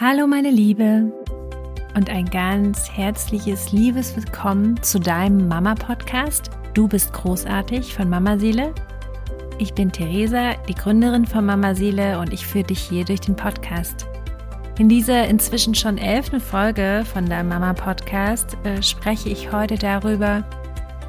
Hallo 0.00 0.26
meine 0.26 0.50
Liebe 0.50 1.12
und 1.94 2.08
ein 2.08 2.24
ganz 2.24 2.90
herzliches 2.90 3.72
liebes 3.72 4.16
Willkommen 4.16 4.82
zu 4.82 4.98
deinem 4.98 5.48
Mama 5.48 5.74
Podcast. 5.74 6.50
Du 6.72 6.88
bist 6.88 7.12
großartig 7.12 7.94
von 7.94 8.08
Mama 8.08 8.38
Seele. 8.38 8.74
Ich 9.58 9.74
bin 9.74 9.92
Theresa, 9.92 10.54
die 10.66 10.74
Gründerin 10.74 11.26
von 11.26 11.44
Mama 11.44 11.74
Seele 11.74 12.18
und 12.18 12.32
ich 12.32 12.46
führe 12.46 12.64
dich 12.64 12.80
hier 12.80 13.04
durch 13.04 13.20
den 13.20 13.36
Podcast. 13.36 14.06
In 14.78 14.88
dieser 14.88 15.28
inzwischen 15.28 15.74
schon 15.74 15.98
elften 15.98 16.40
Folge 16.40 17.04
von 17.12 17.26
deinem 17.26 17.50
Mama 17.50 17.74
Podcast 17.74 18.56
äh, 18.64 18.82
spreche 18.82 19.28
ich 19.28 19.52
heute 19.52 19.76
darüber, 19.76 20.42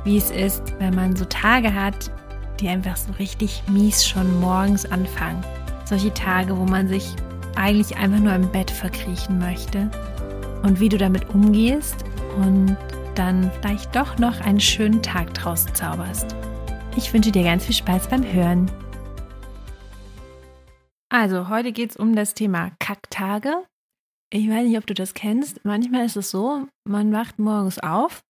wie 0.04 0.18
es 0.18 0.30
ist, 0.30 0.78
wenn 0.80 0.94
man 0.94 1.16
so 1.16 1.24
Tage 1.24 1.74
hat, 1.74 2.12
die 2.60 2.68
einfach 2.68 2.98
so 2.98 3.14
richtig 3.14 3.64
mies 3.70 4.06
schon 4.06 4.42
morgens 4.42 4.86
anfangen. 4.86 5.42
Solche 5.86 6.14
Tage, 6.14 6.58
wo 6.58 6.66
man 6.66 6.90
sich 6.90 7.16
eigentlich 7.56 7.98
einfach 7.98 8.20
nur 8.20 8.34
im 8.34 8.52
Bett 8.52 8.72
verkriechen 8.72 9.40
möchte 9.40 9.90
und 10.64 10.80
wie 10.80 10.90
du 10.90 10.98
damit 10.98 11.30
umgehst 11.30 12.04
und 12.38 12.78
dann 13.16 13.52
vielleicht 13.52 13.96
doch 13.96 14.18
noch 14.18 14.42
einen 14.42 14.60
schönen 14.60 15.02
Tag 15.02 15.34
draus 15.34 15.66
zauberst. 15.74 16.36
Ich 16.96 17.14
wünsche 17.14 17.32
dir 17.32 17.44
ganz 17.44 17.66
viel 17.66 17.76
Spaß 17.76 18.10
beim 18.10 18.24
Hören. 18.24 18.72
Also, 21.10 21.50
heute 21.50 21.72
geht 21.72 21.92
es 21.92 21.98
um 21.98 22.16
das 22.16 22.34
Thema 22.34 22.72
Kacktage. 22.80 23.66
Ich 24.32 24.50
weiß 24.50 24.66
nicht, 24.66 24.78
ob 24.78 24.88
du 24.88 24.96
das 24.96 25.14
kennst. 25.14 25.64
Manchmal 25.64 26.06
ist 26.06 26.18
es 26.18 26.32
so, 26.32 26.68
man 26.88 27.12
wacht 27.14 27.38
morgens 27.38 27.78
auf 27.78 28.24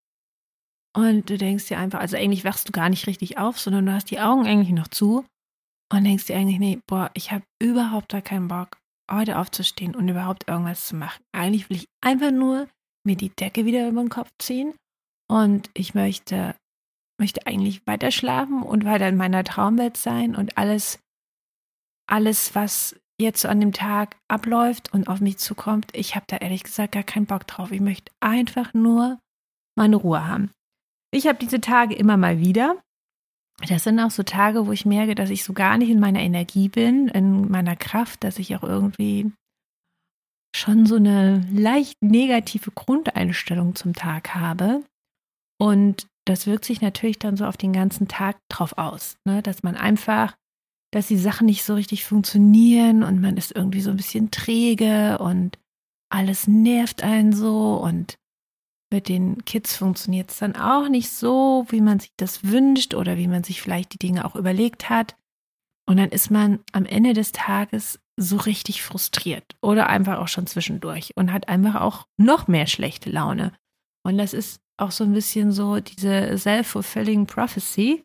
und 0.94 1.30
du 1.30 1.38
denkst 1.38 1.68
dir 1.68 1.78
einfach, 1.78 2.00
also 2.00 2.16
eigentlich 2.16 2.44
wachst 2.44 2.68
du 2.68 2.72
gar 2.72 2.90
nicht 2.90 3.06
richtig 3.06 3.38
auf, 3.38 3.58
sondern 3.58 3.86
du 3.86 3.92
hast 3.92 4.10
die 4.10 4.20
Augen 4.20 4.46
eigentlich 4.46 4.72
noch 4.72 4.88
zu 4.88 5.24
und 5.90 6.04
denkst 6.04 6.26
dir 6.26 6.36
eigentlich, 6.36 6.58
nee, 6.58 6.78
boah, 6.86 7.10
ich 7.14 7.32
habe 7.32 7.44
überhaupt 7.58 8.12
da 8.12 8.20
keinen 8.20 8.48
Bock 8.48 8.76
heute 9.10 9.38
aufzustehen 9.38 9.94
und 9.94 10.08
überhaupt 10.08 10.48
irgendwas 10.48 10.86
zu 10.86 10.96
machen. 10.96 11.22
Eigentlich 11.32 11.68
will 11.70 11.76
ich 11.76 11.88
einfach 12.00 12.30
nur 12.30 12.68
mir 13.04 13.16
die 13.16 13.30
Decke 13.30 13.64
wieder 13.64 13.88
über 13.88 14.02
den 14.02 14.08
Kopf 14.08 14.30
ziehen 14.38 14.74
und 15.28 15.70
ich 15.74 15.94
möchte, 15.94 16.54
möchte 17.18 17.46
eigentlich 17.46 17.86
weiter 17.86 18.10
schlafen 18.10 18.62
und 18.62 18.84
weiter 18.84 19.08
in 19.08 19.16
meiner 19.16 19.44
Traumwelt 19.44 19.96
sein 19.96 20.34
und 20.34 20.56
alles, 20.58 20.98
alles, 22.06 22.54
was 22.54 22.96
jetzt 23.20 23.42
so 23.42 23.48
an 23.48 23.60
dem 23.60 23.72
Tag 23.72 24.16
abläuft 24.28 24.92
und 24.92 25.08
auf 25.08 25.20
mich 25.20 25.38
zukommt, 25.38 25.90
ich 25.92 26.16
habe 26.16 26.26
da 26.28 26.36
ehrlich 26.38 26.64
gesagt 26.64 26.92
gar 26.92 27.02
keinen 27.02 27.26
Bock 27.26 27.46
drauf. 27.46 27.70
Ich 27.70 27.80
möchte 27.80 28.12
einfach 28.20 28.74
nur 28.74 29.20
meine 29.76 29.96
Ruhe 29.96 30.26
haben. 30.26 30.50
Ich 31.12 31.26
habe 31.26 31.38
diese 31.38 31.60
Tage 31.60 31.94
immer 31.94 32.16
mal 32.16 32.40
wieder 32.40 32.82
das 33.68 33.84
sind 33.84 34.00
auch 34.00 34.10
so 34.10 34.22
Tage, 34.22 34.66
wo 34.66 34.72
ich 34.72 34.84
merke, 34.84 35.14
dass 35.14 35.30
ich 35.30 35.44
so 35.44 35.52
gar 35.52 35.78
nicht 35.78 35.90
in 35.90 36.00
meiner 36.00 36.20
Energie 36.20 36.68
bin, 36.68 37.08
in 37.08 37.50
meiner 37.50 37.76
Kraft, 37.76 38.24
dass 38.24 38.38
ich 38.38 38.56
auch 38.56 38.62
irgendwie 38.62 39.32
schon 40.54 40.86
so 40.86 40.96
eine 40.96 41.46
leicht 41.52 42.00
negative 42.00 42.70
Grundeinstellung 42.70 43.74
zum 43.74 43.92
Tag 43.92 44.34
habe. 44.34 44.84
Und 45.58 46.06
das 46.26 46.46
wirkt 46.46 46.64
sich 46.64 46.80
natürlich 46.80 47.18
dann 47.18 47.36
so 47.36 47.44
auf 47.44 47.56
den 47.56 47.72
ganzen 47.72 48.08
Tag 48.08 48.38
drauf 48.48 48.78
aus, 48.78 49.16
ne? 49.24 49.42
dass 49.42 49.62
man 49.62 49.76
einfach, 49.76 50.34
dass 50.92 51.08
die 51.08 51.18
Sachen 51.18 51.46
nicht 51.46 51.64
so 51.64 51.74
richtig 51.74 52.04
funktionieren 52.04 53.02
und 53.02 53.20
man 53.20 53.36
ist 53.36 53.54
irgendwie 53.54 53.80
so 53.80 53.90
ein 53.90 53.96
bisschen 53.96 54.30
träge 54.30 55.18
und 55.18 55.58
alles 56.10 56.46
nervt 56.46 57.02
einen 57.02 57.32
so 57.32 57.76
und 57.76 58.16
mit 58.94 59.08
den 59.08 59.44
Kids 59.44 59.76
funktioniert 59.76 60.30
es 60.30 60.38
dann 60.38 60.54
auch 60.54 60.88
nicht 60.88 61.10
so, 61.10 61.66
wie 61.68 61.80
man 61.80 61.98
sich 61.98 62.12
das 62.16 62.44
wünscht 62.44 62.94
oder 62.94 63.16
wie 63.16 63.26
man 63.26 63.42
sich 63.42 63.60
vielleicht 63.60 63.92
die 63.92 63.98
Dinge 63.98 64.24
auch 64.24 64.36
überlegt 64.36 64.88
hat. 64.88 65.16
Und 65.86 65.96
dann 65.96 66.10
ist 66.10 66.30
man 66.30 66.60
am 66.70 66.86
Ende 66.86 67.12
des 67.12 67.32
Tages 67.32 67.98
so 68.16 68.36
richtig 68.36 68.84
frustriert 68.84 69.56
oder 69.60 69.88
einfach 69.88 70.18
auch 70.18 70.28
schon 70.28 70.46
zwischendurch 70.46 71.10
und 71.16 71.32
hat 71.32 71.48
einfach 71.48 71.80
auch 71.80 72.06
noch 72.16 72.46
mehr 72.46 72.68
schlechte 72.68 73.10
Laune. 73.10 73.52
Und 74.06 74.16
das 74.16 74.32
ist 74.32 74.60
auch 74.76 74.92
so 74.92 75.02
ein 75.02 75.12
bisschen 75.12 75.50
so 75.50 75.80
diese 75.80 76.38
self-fulfilling 76.38 77.26
prophecy, 77.26 78.04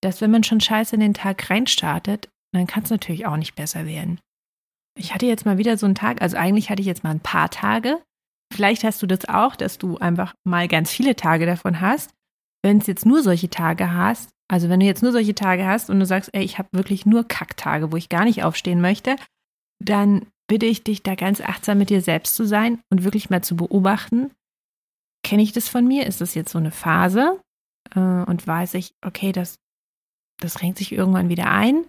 dass 0.00 0.22
wenn 0.22 0.30
man 0.30 0.42
schon 0.42 0.60
scheiße 0.60 0.94
in 0.94 1.00
den 1.00 1.14
Tag 1.14 1.50
reinstartet, 1.50 2.30
dann 2.52 2.66
kann 2.66 2.84
es 2.84 2.90
natürlich 2.90 3.26
auch 3.26 3.36
nicht 3.36 3.56
besser 3.56 3.84
werden. 3.84 4.20
Ich 4.96 5.12
hatte 5.12 5.26
jetzt 5.26 5.44
mal 5.44 5.58
wieder 5.58 5.76
so 5.76 5.84
einen 5.84 5.94
Tag, 5.94 6.22
also 6.22 6.38
eigentlich 6.38 6.70
hatte 6.70 6.80
ich 6.80 6.86
jetzt 6.86 7.04
mal 7.04 7.10
ein 7.10 7.20
paar 7.20 7.50
Tage, 7.50 8.02
Vielleicht 8.52 8.84
hast 8.84 9.02
du 9.02 9.06
das 9.06 9.28
auch, 9.28 9.56
dass 9.56 9.78
du 9.78 9.98
einfach 9.98 10.34
mal 10.44 10.68
ganz 10.68 10.90
viele 10.90 11.16
Tage 11.16 11.46
davon 11.46 11.80
hast. 11.80 12.10
Wenn 12.62 12.78
es 12.78 12.86
jetzt 12.86 13.06
nur 13.06 13.22
solche 13.22 13.50
Tage 13.50 13.92
hast, 13.92 14.30
also 14.50 14.68
wenn 14.68 14.80
du 14.80 14.86
jetzt 14.86 15.02
nur 15.02 15.12
solche 15.12 15.34
Tage 15.34 15.66
hast 15.66 15.90
und 15.90 16.00
du 16.00 16.06
sagst, 16.06 16.30
ey, 16.32 16.42
ich 16.42 16.58
habe 16.58 16.68
wirklich 16.72 17.06
nur 17.06 17.24
Kacktage, 17.24 17.92
wo 17.92 17.96
ich 17.96 18.08
gar 18.08 18.24
nicht 18.24 18.42
aufstehen 18.42 18.80
möchte, 18.80 19.16
dann 19.78 20.26
bitte 20.48 20.66
ich 20.66 20.82
dich, 20.82 21.02
da 21.02 21.14
ganz 21.14 21.40
achtsam 21.40 21.78
mit 21.78 21.90
dir 21.90 22.00
selbst 22.00 22.34
zu 22.34 22.46
sein 22.46 22.80
und 22.90 23.04
wirklich 23.04 23.30
mal 23.30 23.42
zu 23.42 23.54
beobachten, 23.56 24.32
kenne 25.22 25.42
ich 25.42 25.52
das 25.52 25.68
von 25.68 25.86
mir? 25.86 26.06
Ist 26.06 26.20
das 26.20 26.34
jetzt 26.34 26.50
so 26.50 26.58
eine 26.58 26.70
Phase? 26.70 27.40
Äh, 27.94 28.00
und 28.00 28.46
weiß 28.46 28.74
ich, 28.74 28.94
okay, 29.04 29.32
das, 29.32 29.58
das 30.40 30.62
renkt 30.62 30.78
sich 30.78 30.92
irgendwann 30.92 31.28
wieder 31.28 31.50
ein? 31.50 31.84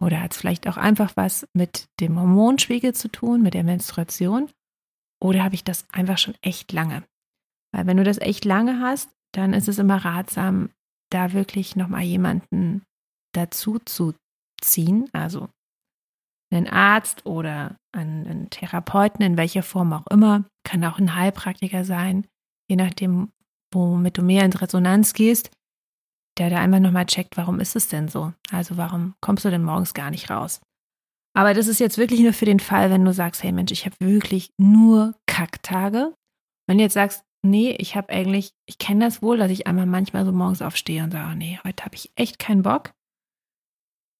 Oder 0.00 0.22
hat 0.22 0.32
es 0.32 0.38
vielleicht 0.38 0.68
auch 0.68 0.76
einfach 0.76 1.12
was 1.16 1.46
mit 1.54 1.88
dem 1.98 2.18
Hormonspiegel 2.18 2.94
zu 2.94 3.08
tun, 3.08 3.42
mit 3.42 3.54
der 3.54 3.64
Menstruation? 3.64 4.48
Oder 5.20 5.44
habe 5.44 5.54
ich 5.54 5.64
das 5.64 5.88
einfach 5.90 6.18
schon 6.18 6.34
echt 6.42 6.72
lange? 6.72 7.04
Weil 7.72 7.86
wenn 7.86 7.96
du 7.96 8.04
das 8.04 8.18
echt 8.18 8.44
lange 8.44 8.80
hast, 8.80 9.10
dann 9.32 9.52
ist 9.52 9.68
es 9.68 9.78
immer 9.78 10.04
ratsam, 10.04 10.70
da 11.10 11.32
wirklich 11.32 11.76
nochmal 11.76 12.02
jemanden 12.02 12.82
dazu 13.34 13.78
zu 13.78 14.14
ziehen, 14.60 15.08
also 15.12 15.48
einen 16.50 16.68
Arzt 16.68 17.26
oder 17.26 17.76
einen 17.92 18.48
Therapeuten, 18.50 19.22
in 19.22 19.36
welcher 19.36 19.62
Form 19.62 19.92
auch 19.92 20.06
immer, 20.08 20.44
kann 20.64 20.84
auch 20.84 20.98
ein 20.98 21.14
Heilpraktiker 21.14 21.84
sein, 21.84 22.26
je 22.70 22.76
nachdem, 22.76 23.32
womit 23.72 24.16
du 24.16 24.22
mehr 24.22 24.44
in 24.44 24.52
Resonanz 24.52 25.12
gehst, 25.12 25.50
der 26.38 26.50
da 26.50 26.58
einfach 26.58 26.80
nochmal 26.80 27.06
checkt, 27.06 27.36
warum 27.36 27.60
ist 27.60 27.76
es 27.76 27.88
denn 27.88 28.08
so? 28.08 28.32
Also 28.50 28.76
warum 28.76 29.14
kommst 29.20 29.44
du 29.44 29.50
denn 29.50 29.62
morgens 29.62 29.92
gar 29.92 30.10
nicht 30.10 30.30
raus? 30.30 30.60
Aber 31.38 31.54
das 31.54 31.68
ist 31.68 31.78
jetzt 31.78 31.98
wirklich 31.98 32.18
nur 32.18 32.32
für 32.32 32.46
den 32.46 32.58
Fall, 32.58 32.90
wenn 32.90 33.04
du 33.04 33.12
sagst, 33.12 33.44
hey 33.44 33.52
Mensch, 33.52 33.70
ich 33.70 33.86
habe 33.86 33.94
wirklich 34.00 34.50
nur 34.58 35.14
Kacktage. 35.28 36.12
Wenn 36.66 36.78
du 36.78 36.82
jetzt 36.82 36.94
sagst, 36.94 37.22
nee, 37.46 37.76
ich 37.78 37.94
habe 37.94 38.08
eigentlich, 38.08 38.50
ich 38.68 38.78
kenne 38.78 39.04
das 39.04 39.22
wohl, 39.22 39.36
dass 39.36 39.52
ich 39.52 39.68
einmal 39.68 39.86
manchmal 39.86 40.24
so 40.24 40.32
morgens 40.32 40.62
aufstehe 40.62 41.04
und 41.04 41.12
sage, 41.12 41.36
nee, 41.36 41.60
heute 41.62 41.84
habe 41.84 41.94
ich 41.94 42.10
echt 42.16 42.40
keinen 42.40 42.62
Bock. 42.62 42.90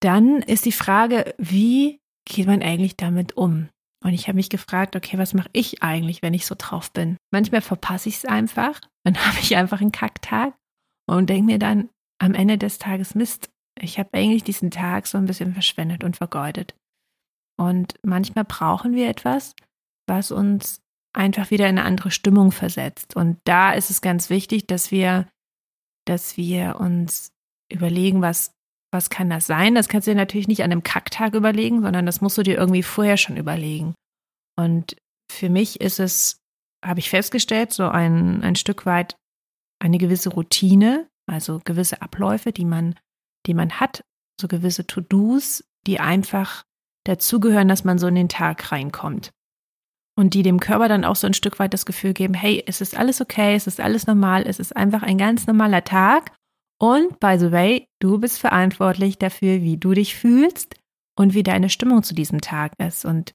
Dann 0.01 0.43
ist 0.43 0.65
die 0.65 0.71
Frage, 0.71 1.34
wie 1.39 1.99
geht 2.25 2.47
man 2.47 2.62
eigentlich 2.62 2.97
damit 2.97 3.37
um? 3.37 3.69
Und 4.05 4.12
ich 4.12 4.28
habe 4.28 4.37
mich 4.37 4.49
gefragt, 4.49 4.95
okay, 4.95 5.19
was 5.19 5.34
mache 5.34 5.51
ich 5.53 5.83
eigentlich, 5.83 6.23
wenn 6.23 6.34
ich 6.34 6.47
so 6.47 6.55
drauf 6.57 6.93
bin? 6.93 7.17
Manchmal 7.33 7.62
verpasse 7.62 8.11
ich 8.11 8.19
es 8.19 8.27
einfach, 8.27 8.81
dann 9.03 9.17
habe 9.27 9.39
ich 9.41 9.57
einfach 9.57 9.81
einen 9.81 9.91
Kacktag 9.91 10.55
und 11.11 11.28
denke 11.28 11.47
mir 11.47 11.59
dann 11.59 11.89
am 12.23 12.34
Ende 12.34 12.59
des 12.59 12.78
Tages, 12.78 13.17
Mist, 13.17 13.51
ich 13.77 13.99
habe 13.99 14.11
eigentlich 14.12 14.45
diesen 14.45 14.71
Tag 14.71 15.09
so 15.09 15.19
ein 15.19 15.27
bisschen 15.27 15.53
verschwendet 15.53 16.05
und 16.05 16.17
vergeudet. 16.17 16.77
Und 17.59 17.95
manchmal 18.03 18.45
brauchen 18.45 18.95
wir 18.95 19.09
etwas, 19.09 19.55
was 20.07 20.31
uns 20.31 20.81
einfach 21.13 21.51
wieder 21.51 21.69
in 21.69 21.79
eine 21.79 21.87
andere 21.87 22.11
Stimmung 22.11 22.53
versetzt. 22.53 23.17
Und 23.17 23.39
da 23.45 23.73
ist 23.73 23.91
es 23.91 24.01
ganz 24.01 24.31
wichtig, 24.31 24.67
dass 24.67 24.91
wir, 24.91 25.29
dass 26.07 26.37
wir 26.37 26.77
uns 26.79 27.33
überlegen, 27.73 28.23
was, 28.23 28.53
was 28.93 29.11
kann 29.11 29.29
das 29.29 29.47
sein? 29.47 29.75
Das 29.75 29.89
kannst 29.89 30.07
du 30.07 30.13
dir 30.13 30.17
natürlich 30.17 30.49
nicht 30.49 30.63
an 30.63 30.71
einem 30.71 30.83
Kacktag 30.83 31.35
überlegen, 31.35 31.83
sondern 31.83 32.07
das 32.07 32.21
musst 32.21 32.39
du 32.39 32.43
dir 32.43 32.57
irgendwie 32.57 32.83
vorher 32.83 33.17
schon 33.17 33.37
überlegen. 33.37 33.95
Und 34.57 34.97
für 35.31 35.51
mich 35.51 35.81
ist 35.81 35.99
es, 35.99 36.41
habe 36.85 37.01
ich 37.01 37.11
festgestellt, 37.11 37.73
so 37.73 37.89
ein, 37.89 38.43
ein 38.43 38.57
Stück 38.57 38.87
weit 38.87 39.17
eine 39.81 39.99
gewisse 39.99 40.31
Routine, 40.31 41.09
also 41.27 41.61
gewisse 41.65 42.03
Abläufe, 42.03 42.53
die 42.53 42.65
man, 42.65 42.95
die 43.47 43.55
man 43.55 43.81
hat, 43.81 44.05
so 44.41 44.49
gewisse 44.49 44.87
To-Dos, 44.87 45.65
die 45.87 46.01
einfach 46.01 46.65
dazugehören, 47.09 47.69
dass 47.69 47.85
man 47.85 47.99
so 47.99 48.07
in 48.07 48.15
den 48.15 48.29
Tag 48.29 48.71
reinkommt. 48.71 49.31
Und 50.17 50.34
die 50.34 50.43
dem 50.43 50.60
Körper 50.60 50.89
dann 50.89 51.05
auch 51.05 51.16
so 51.16 51.27
ein 51.27 51.34
Stück 51.34 51.59
weit 51.59 51.72
das 51.72 51.87
Gefühl 51.87 52.13
geben, 52.13 52.34
hey, 52.34 52.63
es 52.66 52.81
ist 52.81 52.97
alles 52.97 53.21
okay, 53.21 53.55
es 53.55 53.66
ist 53.66 53.81
alles 53.81 54.07
normal, 54.07 54.45
es 54.47 54.59
ist 54.59 54.77
einfach 54.77 55.03
ein 55.03 55.16
ganz 55.16 55.47
normaler 55.47 55.84
Tag. 55.84 56.33
Und 56.81 57.21
by 57.21 57.37
the 57.39 57.53
way, 57.53 57.87
du 58.01 58.19
bist 58.19 58.39
verantwortlich 58.39 59.19
dafür, 59.19 59.63
wie 59.63 59.77
du 59.77 59.93
dich 59.93 60.16
fühlst 60.16 60.75
und 61.16 61.34
wie 61.34 61.43
deine 61.43 61.71
Stimmung 61.71 62.03
zu 62.03 62.15
diesem 62.15 62.41
Tag 62.41 62.72
ist. 62.78 63.05
Und 63.05 63.33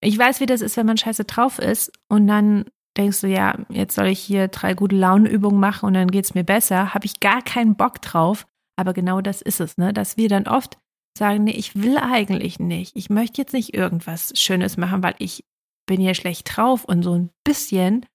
ich 0.00 0.18
weiß, 0.18 0.40
wie 0.40 0.46
das 0.46 0.60
ist, 0.60 0.76
wenn 0.76 0.86
man 0.86 0.96
scheiße 0.96 1.24
drauf 1.24 1.58
ist 1.58 1.92
und 2.08 2.26
dann 2.26 2.66
denkst 2.96 3.20
du, 3.20 3.26
ja, 3.26 3.58
jetzt 3.68 3.94
soll 3.94 4.06
ich 4.06 4.20
hier 4.20 4.48
drei 4.48 4.74
gute 4.74 4.96
Launeübungen 4.96 5.60
machen 5.60 5.86
und 5.86 5.94
dann 5.94 6.10
geht 6.10 6.24
es 6.24 6.34
mir 6.34 6.44
besser, 6.44 6.94
habe 6.94 7.06
ich 7.06 7.20
gar 7.20 7.42
keinen 7.42 7.76
Bock 7.76 8.02
drauf. 8.02 8.46
Aber 8.76 8.92
genau 8.92 9.20
das 9.20 9.42
ist 9.42 9.60
es, 9.60 9.76
ne? 9.76 9.92
dass 9.92 10.16
wir 10.16 10.28
dann 10.28 10.46
oft 10.46 10.78
sagen, 11.18 11.44
nee, 11.44 11.52
ich 11.52 11.76
will 11.76 11.98
eigentlich 11.98 12.58
nicht. 12.58 12.96
Ich 12.96 13.10
möchte 13.10 13.42
jetzt 13.42 13.52
nicht 13.52 13.74
irgendwas 13.74 14.32
Schönes 14.34 14.76
machen, 14.76 15.02
weil 15.02 15.14
ich 15.18 15.44
bin 15.86 16.00
ja 16.00 16.14
schlecht 16.14 16.56
drauf 16.56 16.84
und 16.84 17.02
so 17.02 17.14
ein 17.14 17.30
bisschen 17.44 18.06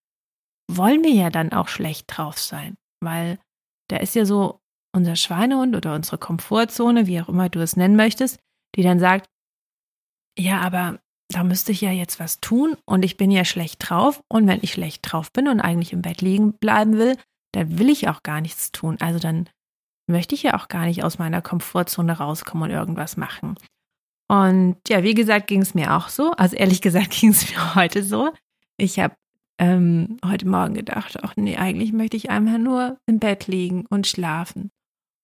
wollen 0.71 1.03
wir 1.03 1.11
ja 1.11 1.29
dann 1.29 1.51
auch 1.51 1.67
schlecht 1.67 2.05
drauf 2.07 2.39
sein, 2.39 2.75
weil 3.01 3.37
da 3.89 3.97
ist 3.97 4.15
ja 4.15 4.25
so 4.25 4.59
unser 4.95 5.15
Schweinehund 5.15 5.75
oder 5.75 5.93
unsere 5.95 6.17
Komfortzone, 6.17 7.07
wie 7.07 7.21
auch 7.21 7.29
immer 7.29 7.49
du 7.49 7.59
es 7.59 7.75
nennen 7.75 7.95
möchtest, 7.95 8.39
die 8.75 8.83
dann 8.83 8.99
sagt, 8.99 9.27
ja, 10.37 10.61
aber 10.61 10.99
da 11.29 11.43
müsste 11.43 11.71
ich 11.71 11.81
ja 11.81 11.91
jetzt 11.91 12.19
was 12.19 12.39
tun 12.39 12.77
und 12.85 13.03
ich 13.03 13.17
bin 13.17 13.31
ja 13.31 13.43
schlecht 13.43 13.89
drauf. 13.89 14.21
Und 14.29 14.47
wenn 14.47 14.59
ich 14.61 14.73
schlecht 14.73 15.01
drauf 15.03 15.31
bin 15.31 15.47
und 15.47 15.59
eigentlich 15.59 15.93
im 15.93 16.01
Bett 16.01 16.21
liegen 16.21 16.53
bleiben 16.53 16.97
will, 16.97 17.17
dann 17.53 17.79
will 17.79 17.89
ich 17.89 18.07
auch 18.07 18.23
gar 18.23 18.41
nichts 18.41 18.71
tun. 18.71 18.97
Also 18.99 19.19
dann 19.19 19.49
möchte 20.07 20.35
ich 20.35 20.43
ja 20.43 20.55
auch 20.55 20.67
gar 20.67 20.85
nicht 20.85 21.03
aus 21.03 21.19
meiner 21.19 21.41
Komfortzone 21.41 22.17
rauskommen 22.17 22.69
und 22.69 22.75
irgendwas 22.75 23.17
machen. 23.17 23.55
Und 24.27 24.77
ja, 24.87 25.03
wie 25.03 25.13
gesagt, 25.13 25.47
ging 25.47 25.61
es 25.61 25.73
mir 25.73 25.95
auch 25.95 26.09
so. 26.09 26.31
Also 26.31 26.55
ehrlich 26.55 26.81
gesagt 26.81 27.11
ging 27.19 27.29
es 27.29 27.49
mir 27.49 27.75
heute 27.75 28.03
so. 28.03 28.31
Ich 28.77 28.99
habe 28.99 29.15
ähm, 29.59 30.17
heute 30.25 30.47
Morgen 30.47 30.73
gedacht, 30.73 31.17
ach 31.21 31.35
nee, 31.35 31.57
eigentlich 31.57 31.93
möchte 31.93 32.17
ich 32.17 32.29
einfach 32.29 32.57
nur 32.57 32.97
im 33.05 33.19
Bett 33.19 33.47
liegen 33.47 33.85
und 33.89 34.07
schlafen. 34.07 34.71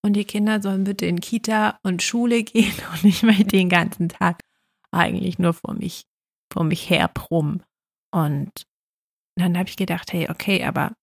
Und 0.02 0.14
die 0.14 0.26
Kinder 0.26 0.62
sollen 0.62 0.86
bitte 0.86 1.06
in 1.06 1.20
Kita 1.20 1.80
und 1.84 2.04
Schule 2.04 2.44
gehen 2.44 2.74
und 2.94 3.04
ich 3.04 3.24
möchte 3.24 3.46
den 3.46 3.70
ganzen 3.70 4.10
Tag 4.10 4.42
eigentlich 4.92 5.40
nur 5.40 5.54
vor 5.54 5.74
mich, 5.74 6.04
vor 6.52 6.64
mich 6.64 6.90
her 6.90 7.10
brummen. 7.14 7.64
Und 8.12 8.64
dann 9.36 9.58
habe 9.58 9.70
ich 9.70 9.76
gedacht, 9.76 10.14
hey, 10.14 10.30
okay, 10.30 10.64
aber 10.64 10.94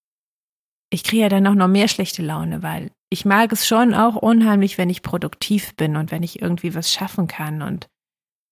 ich 0.91 1.05
kriege 1.05 1.23
ja 1.23 1.29
dann 1.29 1.47
auch 1.47 1.55
noch 1.55 1.69
mehr 1.69 1.89
schlechte 1.89 2.23
Laune, 2.23 2.63
weil 2.63 2.91
ich 3.11 3.25
mag 3.25 3.53
es 3.53 3.67
schon 3.67 3.95
auch 3.95 4.17
unheimlich, 4.17 4.79
wenn 4.79 4.91
ich 4.91 5.03
produktiv 5.03 5.75
bin 5.77 5.97
und 5.97 6.11
wenn 6.11 6.23
ich 6.23 6.43
irgendwie 6.43 6.75
was 6.75 6.93
schaffen 6.93 7.27
kann 7.27 7.63
und 7.63 7.89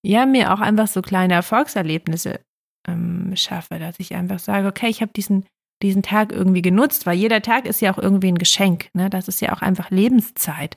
ja, 0.05 0.27
mir 0.27 0.53
auch 0.53 0.61
einfach 0.61 0.87
so 0.87 1.01
kleine 1.01 1.35
Erfolgserlebnisse 1.35 2.41
ähm, 2.87 3.33
schaffe, 3.37 3.79
dass 3.79 3.99
ich 3.99 4.15
einfach 4.15 4.39
sage, 4.39 4.69
okay, 4.69 4.89
ich 4.89 5.01
habe 5.01 5.13
diesen, 5.13 5.47
diesen 5.83 6.03
Tag 6.03 6.31
irgendwie 6.31 6.63
genutzt, 6.63 7.07
weil 7.07 7.17
jeder 7.17 7.41
Tag 7.41 7.65
ist 7.65 7.81
ja 7.81 7.93
auch 7.93 7.99
irgendwie 7.99 8.29
ein 8.29 8.39
Geschenk. 8.39 8.91
Ne? 8.93 9.09
Das 9.09 9.29
ist 9.29 9.41
ja 9.41 9.55
auch 9.55 9.63
einfach 9.63 9.91
Lebenszeit. 9.91 10.77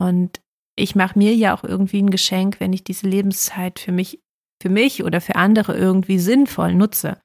Und 0.00 0.40
ich 0.76 0.94
mache 0.94 1.18
mir 1.18 1.34
ja 1.34 1.54
auch 1.54 1.64
irgendwie 1.64 2.00
ein 2.00 2.10
Geschenk, 2.10 2.60
wenn 2.60 2.72
ich 2.72 2.84
diese 2.84 3.08
Lebenszeit 3.08 3.80
für 3.80 3.92
mich, 3.92 4.20
für 4.62 4.70
mich 4.70 5.02
oder 5.02 5.20
für 5.20 5.34
andere 5.34 5.76
irgendwie 5.76 6.18
sinnvoll 6.18 6.74
nutze. 6.74 7.20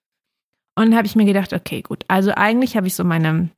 Und 0.75 0.95
habe 0.95 1.07
ich 1.07 1.15
mir 1.15 1.25
gedacht, 1.25 1.53
okay, 1.53 1.81
gut. 1.81 2.03
Also 2.07 2.31
eigentlich 2.31 2.75
habe 2.75 2.87
ich 2.87 2.95
so 2.95 3.03
meine, 3.03 3.49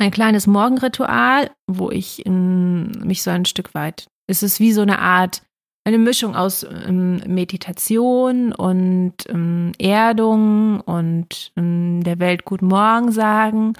ein 0.00 0.10
kleines 0.10 0.46
Morgenritual, 0.46 1.50
wo 1.66 1.90
ich 1.90 2.24
in, 2.24 2.90
mich 3.04 3.22
so 3.22 3.30
ein 3.30 3.44
Stück 3.44 3.74
weit, 3.74 4.06
es 4.26 4.42
ist 4.42 4.58
wie 4.58 4.72
so 4.72 4.80
eine 4.80 4.98
Art, 4.98 5.42
eine 5.84 5.98
Mischung 5.98 6.34
aus 6.34 6.64
ähm, 6.64 7.16
Meditation 7.26 8.52
und 8.52 9.14
ähm, 9.28 9.72
Erdung 9.78 10.80
und 10.80 11.52
ähm, 11.56 12.02
der 12.02 12.18
Welt 12.18 12.44
Guten 12.44 12.66
Morgen 12.66 13.12
sagen. 13.12 13.74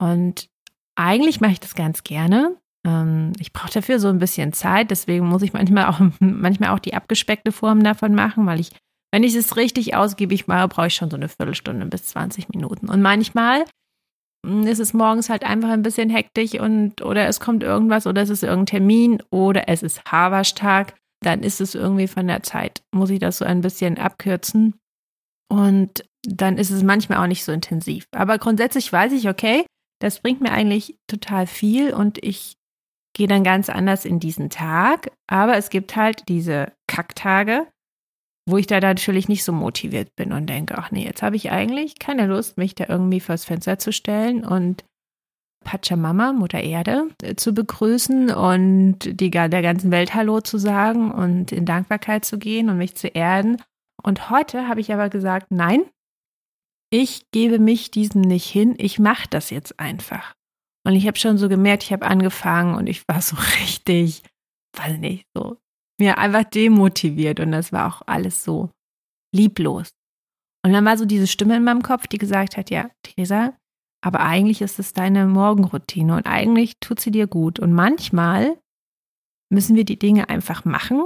Und 0.00 0.48
eigentlich 0.96 1.40
mache 1.40 1.52
ich 1.52 1.60
das 1.60 1.74
ganz 1.74 2.04
gerne. 2.04 2.56
Ähm, 2.86 3.32
ich 3.40 3.52
brauche 3.52 3.72
dafür 3.72 3.98
so 3.98 4.08
ein 4.08 4.18
bisschen 4.18 4.52
Zeit, 4.52 4.90
deswegen 4.90 5.26
muss 5.26 5.42
ich 5.42 5.52
manchmal 5.52 5.86
auch, 5.86 6.00
manchmal 6.20 6.70
auch 6.70 6.80
die 6.80 6.94
abgespeckte 6.94 7.50
Form 7.50 7.82
davon 7.82 8.14
machen, 8.14 8.46
weil 8.46 8.60
ich, 8.60 8.70
wenn 9.12 9.24
ich 9.24 9.34
es 9.34 9.56
richtig 9.56 9.96
ausgiebig 9.96 10.46
mache, 10.46 10.68
brauche 10.68 10.86
ich 10.88 10.94
schon 10.94 11.10
so 11.10 11.16
eine 11.16 11.28
Viertelstunde 11.28 11.86
bis 11.86 12.04
20 12.04 12.48
Minuten. 12.50 12.88
Und 12.88 13.00
manchmal 13.00 13.60
hm, 13.60 13.66
ist 14.46 14.78
es 14.78 14.94
morgens 14.94 15.28
halt 15.28 15.44
einfach 15.44 15.70
ein 15.70 15.82
bisschen 15.82 16.10
hektisch 16.10 16.58
und 16.58 17.02
oder 17.02 17.26
es 17.26 17.40
kommt 17.40 17.62
irgendwas 17.62 18.06
oder 18.06 18.22
es 18.22 18.30
ist 18.30 18.42
irgendein 18.42 18.66
Termin 18.66 19.22
oder 19.30 19.68
es 19.68 19.82
ist 19.82 20.04
Haberstag, 20.10 20.94
dann 21.20 21.42
ist 21.42 21.60
es 21.60 21.74
irgendwie 21.74 22.08
von 22.08 22.26
der 22.26 22.42
Zeit, 22.42 22.82
muss 22.92 23.10
ich 23.10 23.18
das 23.18 23.38
so 23.38 23.44
ein 23.44 23.60
bisschen 23.60 23.98
abkürzen. 23.98 24.74
Und 25.50 26.04
dann 26.22 26.58
ist 26.58 26.70
es 26.70 26.82
manchmal 26.82 27.18
auch 27.18 27.26
nicht 27.26 27.44
so 27.44 27.52
intensiv. 27.52 28.06
Aber 28.12 28.38
grundsätzlich 28.38 28.92
weiß 28.92 29.12
ich, 29.12 29.28
okay, 29.28 29.64
das 30.00 30.20
bringt 30.20 30.40
mir 30.40 30.52
eigentlich 30.52 30.96
total 31.08 31.46
viel 31.46 31.92
und 31.92 32.22
ich 32.22 32.56
gehe 33.16 33.26
dann 33.26 33.42
ganz 33.42 33.68
anders 33.68 34.04
in 34.04 34.20
diesen 34.20 34.50
Tag. 34.50 35.10
Aber 35.26 35.56
es 35.56 35.70
gibt 35.70 35.96
halt 35.96 36.28
diese 36.28 36.72
Kacktage, 36.86 37.66
wo 38.48 38.56
ich 38.56 38.66
da 38.66 38.80
natürlich 38.80 39.28
nicht 39.28 39.44
so 39.44 39.52
motiviert 39.52 40.16
bin 40.16 40.32
und 40.32 40.46
denke, 40.46 40.76
ach 40.78 40.90
nee, 40.90 41.04
jetzt 41.04 41.22
habe 41.22 41.36
ich 41.36 41.50
eigentlich 41.50 41.98
keine 41.98 42.26
Lust, 42.26 42.56
mich 42.56 42.74
da 42.74 42.86
irgendwie 42.88 43.20
vors 43.20 43.44
Fenster 43.44 43.78
zu 43.78 43.92
stellen 43.92 44.44
und 44.44 44.84
Pachamama, 45.64 46.32
Mutter 46.32 46.60
Erde, 46.60 47.08
äh, 47.22 47.34
zu 47.34 47.52
begrüßen 47.52 48.30
und 48.30 48.98
die, 49.02 49.30
der 49.30 49.48
ganzen 49.48 49.90
Welt 49.90 50.14
Hallo 50.14 50.40
zu 50.40 50.56
sagen 50.56 51.10
und 51.10 51.52
in 51.52 51.66
Dankbarkeit 51.66 52.24
zu 52.24 52.38
gehen 52.38 52.70
und 52.70 52.78
mich 52.78 52.94
zu 52.94 53.08
erden. 53.08 53.60
Und 54.02 54.30
heute 54.30 54.68
habe 54.68 54.80
ich 54.80 54.92
aber 54.92 55.08
gesagt, 55.10 55.48
nein, 55.50 55.82
ich 56.90 57.30
gebe 57.32 57.58
mich 57.58 57.90
diesem 57.90 58.22
nicht 58.22 58.48
hin, 58.48 58.74
ich 58.78 58.98
mache 58.98 59.28
das 59.28 59.50
jetzt 59.50 59.78
einfach. 59.78 60.34
Und 60.86 60.94
ich 60.94 61.06
habe 61.06 61.18
schon 61.18 61.36
so 61.36 61.48
gemerkt, 61.48 61.82
ich 61.82 61.92
habe 61.92 62.06
angefangen 62.06 62.74
und 62.74 62.86
ich 62.86 63.06
war 63.08 63.20
so 63.20 63.36
richtig, 63.60 64.22
weiß 64.76 64.98
nicht, 64.98 65.26
so 65.36 65.58
mir 65.98 66.18
einfach 66.18 66.44
demotiviert 66.44 67.40
und 67.40 67.52
das 67.52 67.72
war 67.72 67.86
auch 67.88 68.02
alles 68.06 68.44
so 68.44 68.70
lieblos. 69.34 69.90
Und 70.64 70.72
dann 70.72 70.84
war 70.84 70.96
so 70.96 71.04
diese 71.04 71.26
Stimme 71.26 71.56
in 71.56 71.64
meinem 71.64 71.82
Kopf, 71.82 72.06
die 72.06 72.18
gesagt 72.18 72.56
hat, 72.56 72.70
ja, 72.70 72.90
Theresa, 73.02 73.54
aber 74.00 74.20
eigentlich 74.20 74.62
ist 74.62 74.78
es 74.78 74.92
deine 74.92 75.26
Morgenroutine 75.26 76.16
und 76.16 76.26
eigentlich 76.26 76.78
tut 76.80 77.00
sie 77.00 77.10
dir 77.10 77.26
gut. 77.26 77.58
Und 77.58 77.72
manchmal 77.72 78.58
müssen 79.50 79.76
wir 79.76 79.84
die 79.84 79.98
Dinge 79.98 80.28
einfach 80.28 80.64
machen 80.64 81.02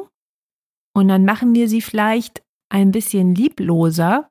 und 0.94 1.08
dann 1.08 1.24
machen 1.24 1.54
wir 1.54 1.68
sie 1.68 1.80
vielleicht 1.80 2.42
ein 2.70 2.90
bisschen 2.90 3.34
liebloser 3.34 4.30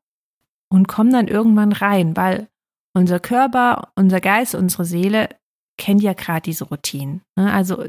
und 0.69 0.87
kommen 0.87 1.11
dann 1.11 1.27
irgendwann 1.27 1.71
rein, 1.71 2.15
weil 2.15 2.47
unser 2.93 3.19
Körper, 3.19 3.91
unser 3.95 4.19
Geist, 4.19 4.55
unsere 4.55 4.85
Seele 4.85 5.29
kennt 5.77 6.01
ja 6.01 6.13
gerade 6.13 6.41
diese 6.41 6.65
Routinen. 6.65 7.21
Ne? 7.37 7.51
Also 7.51 7.85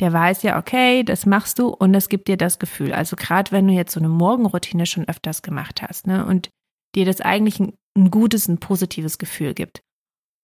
der 0.00 0.12
weiß 0.12 0.42
ja, 0.42 0.58
okay, 0.58 1.02
das 1.02 1.26
machst 1.26 1.58
du 1.58 1.68
und 1.68 1.92
das 1.92 2.08
gibt 2.08 2.28
dir 2.28 2.36
das 2.36 2.58
Gefühl. 2.58 2.92
Also 2.92 3.16
gerade 3.16 3.52
wenn 3.52 3.66
du 3.66 3.72
jetzt 3.72 3.92
so 3.92 4.00
eine 4.00 4.08
Morgenroutine 4.08 4.86
schon 4.86 5.08
öfters 5.08 5.42
gemacht 5.42 5.82
hast 5.82 6.06
ne, 6.06 6.26
und 6.26 6.50
dir 6.94 7.06
das 7.06 7.20
eigentlich 7.20 7.60
ein, 7.60 7.74
ein 7.96 8.10
gutes, 8.10 8.48
ein 8.48 8.58
positives 8.58 9.18
Gefühl 9.18 9.54
gibt. 9.54 9.80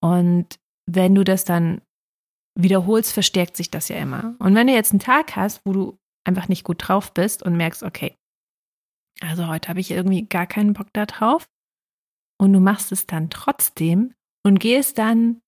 Und 0.03 0.57
wenn 0.91 1.15
du 1.15 1.25
das 1.25 1.45
dann 1.45 1.83
wiederholst, 2.59 3.13
verstärkt 3.13 3.57
sich 3.57 3.71
das 3.71 3.89
ja 3.89 3.97
immer. 3.97 4.35
Und 4.39 4.55
wenn 4.55 4.67
du 4.67 4.73
jetzt 4.73 4.93
einen 4.93 5.01
Tag 5.01 5.37
hast, 5.37 5.61
wo 5.65 5.73
du 5.73 5.99
einfach 6.25 6.49
nicht 6.49 6.65
gut 6.65 6.89
drauf 6.89 7.13
bist 7.13 7.43
und 7.43 7.57
merkst, 7.57 7.83
okay, 7.83 8.17
also 9.21 9.49
heute 9.49 9.69
habe 9.69 9.81
ich 9.81 9.91
irgendwie 9.91 10.27
gar 10.27 10.47
keinen 10.47 10.73
Bock 10.73 10.89
da 10.93 11.07
drauf 11.07 11.47
und 12.39 12.53
du 12.53 12.61
machst 12.61 12.91
es 12.93 13.07
dann 13.07 13.31
trotzdem 13.31 14.15
und 14.45 14.61
gehst 14.61 14.99
dann 14.99 15.43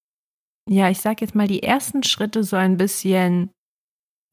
ja, 0.69 0.89
ich 0.89 1.01
sag 1.01 1.21
jetzt 1.21 1.35
mal, 1.35 1.47
die 1.47 1.63
ersten 1.63 2.03
Schritte 2.03 2.43
so 2.43 2.57
ein 2.57 2.77
bisschen 2.77 3.51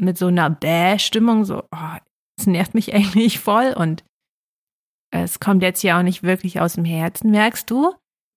mit 0.01 0.17
so 0.17 0.27
einer 0.27 0.49
Bäh-Stimmung, 0.49 1.45
so, 1.45 1.63
oh, 1.71 1.97
es 2.39 2.47
nervt 2.47 2.73
mich 2.73 2.93
eigentlich 2.93 3.39
voll 3.39 3.73
und 3.73 4.03
es 5.13 5.39
kommt 5.39 5.61
jetzt 5.61 5.83
ja 5.83 5.99
auch 5.99 6.03
nicht 6.03 6.23
wirklich 6.23 6.61
aus 6.61 6.73
dem 6.73 6.85
Herzen, 6.85 7.31
merkst 7.31 7.69
du, 7.69 7.93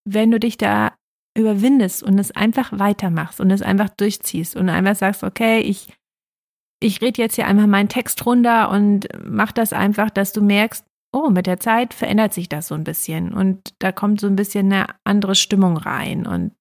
wenn 0.09 0.31
du 0.31 0.41
dich 0.41 0.57
da 0.57 0.93
überwindest 1.37 2.03
und 2.03 2.19
es 2.19 2.33
einfach 2.33 2.79
weitermachst 2.79 3.41
und 3.41 3.51
es 3.51 3.63
einfach 3.63 3.89
durchziehst 3.91 4.57
und 4.57 4.69
einfach 4.69 4.97
sagst, 4.97 5.23
okay, 5.23 5.61
ich, 5.61 5.93
ich 6.81 7.01
rede 7.01 7.23
jetzt 7.23 7.37
hier 7.37 7.47
einmal 7.47 7.67
meinen 7.67 7.89
Text 7.89 8.25
runter 8.27 8.71
und 8.71 9.09
mach 9.25 9.53
das 9.53 9.73
einfach, 9.73 10.11
dass 10.11 10.33
du 10.33 10.43
merkst, 10.43 10.85
oh, 11.13 11.31
mit 11.31 11.47
der 11.47 11.61
Zeit 11.61 11.95
verändert 11.95 12.35
sich 12.35 12.49
das 12.49 12.69
so 12.69 12.75
ein 12.75 12.85
bisschen 12.85 13.33
und 13.33 13.75
da 13.79 13.93
kommt 13.93 14.21
so 14.21 14.27
ein 14.27 14.37
bisschen 14.37 14.73
eine 14.73 14.87
andere 15.05 15.35
Stimmung 15.35 15.77
rein 15.77 16.27
und 16.27 16.53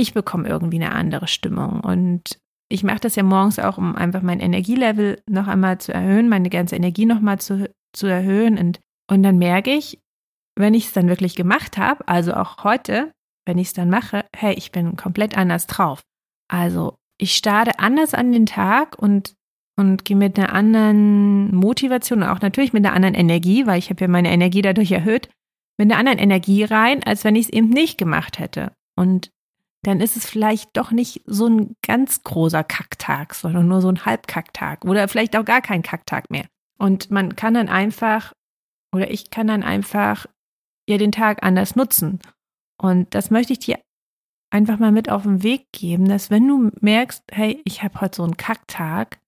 ich 0.00 0.14
bekomme 0.14 0.48
irgendwie 0.48 0.82
eine 0.82 0.92
andere 0.92 1.28
Stimmung. 1.28 1.80
Und 1.80 2.40
ich 2.72 2.84
mache 2.84 3.00
das 3.00 3.16
ja 3.16 3.24
morgens 3.24 3.58
auch, 3.58 3.78
um 3.78 3.96
einfach 3.96 4.22
mein 4.22 4.40
Energielevel 4.40 5.20
noch 5.28 5.48
einmal 5.48 5.78
zu 5.78 5.92
erhöhen, 5.92 6.28
meine 6.28 6.50
ganze 6.50 6.76
Energie 6.76 7.04
noch 7.04 7.20
mal 7.20 7.38
zu, 7.38 7.68
zu 7.92 8.06
erhöhen. 8.06 8.56
Und, 8.56 8.80
und 9.10 9.22
dann 9.24 9.38
merke 9.38 9.72
ich, 9.72 9.98
wenn 10.56 10.74
ich 10.74 10.86
es 10.86 10.92
dann 10.92 11.08
wirklich 11.08 11.34
gemacht 11.34 11.78
habe, 11.78 12.06
also 12.06 12.32
auch 12.32 12.62
heute, 12.62 13.12
wenn 13.44 13.58
ich 13.58 13.68
es 13.68 13.74
dann 13.74 13.90
mache, 13.90 14.24
hey, 14.34 14.54
ich 14.54 14.70
bin 14.70 14.96
komplett 14.96 15.36
anders 15.36 15.66
drauf. 15.66 16.02
Also 16.48 16.96
ich 17.18 17.34
starte 17.34 17.80
anders 17.80 18.14
an 18.14 18.30
den 18.30 18.46
Tag 18.46 18.96
und, 18.96 19.34
und 19.76 20.04
gehe 20.04 20.16
mit 20.16 20.38
einer 20.38 20.52
anderen 20.52 21.52
Motivation 21.54 22.22
und 22.22 22.28
auch 22.28 22.40
natürlich 22.40 22.72
mit 22.72 22.86
einer 22.86 22.94
anderen 22.94 23.16
Energie, 23.16 23.66
weil 23.66 23.80
ich 23.80 23.90
habe 23.90 24.00
ja 24.00 24.08
meine 24.08 24.30
Energie 24.30 24.62
dadurch 24.62 24.92
erhöht, 24.92 25.28
mit 25.76 25.90
einer 25.90 25.98
anderen 25.98 26.18
Energie 26.18 26.62
rein, 26.62 27.02
als 27.02 27.24
wenn 27.24 27.34
ich 27.34 27.46
es 27.46 27.52
eben 27.52 27.68
nicht 27.68 27.98
gemacht 27.98 28.38
hätte. 28.38 28.72
Und 28.96 29.30
dann 29.82 30.00
ist 30.00 30.16
es 30.16 30.28
vielleicht 30.28 30.76
doch 30.76 30.90
nicht 30.90 31.22
so 31.26 31.46
ein 31.46 31.76
ganz 31.82 32.22
großer 32.22 32.64
Kacktag, 32.64 33.34
sondern 33.34 33.68
nur 33.68 33.80
so 33.80 33.88
ein 33.88 34.04
Halbkacktag 34.04 34.84
oder 34.84 35.08
vielleicht 35.08 35.36
auch 35.36 35.44
gar 35.44 35.62
kein 35.62 35.82
Kacktag 35.82 36.30
mehr. 36.30 36.46
Und 36.78 37.10
man 37.10 37.36
kann 37.36 37.54
dann 37.54 37.68
einfach, 37.68 38.32
oder 38.94 39.10
ich 39.10 39.30
kann 39.30 39.46
dann 39.46 39.62
einfach 39.62 40.26
ja 40.88 40.98
den 40.98 41.12
Tag 41.12 41.42
anders 41.42 41.76
nutzen. 41.76 42.20
Und 42.80 43.14
das 43.14 43.30
möchte 43.30 43.52
ich 43.52 43.58
dir 43.60 43.78
einfach 44.50 44.78
mal 44.78 44.92
mit 44.92 45.10
auf 45.10 45.22
den 45.22 45.42
Weg 45.42 45.66
geben, 45.72 46.08
dass 46.08 46.30
wenn 46.30 46.46
du 46.46 46.70
merkst, 46.80 47.22
hey, 47.30 47.62
ich 47.64 47.82
habe 47.82 48.00
heute 48.00 48.16
so 48.16 48.24
einen 48.24 48.36
Kacktag, 48.36 49.20